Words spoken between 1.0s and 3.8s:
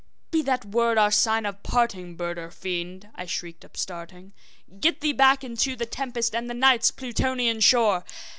sign of parting, bird or fiend!' I shrieked